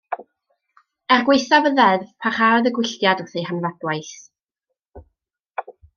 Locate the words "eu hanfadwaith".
3.43-4.17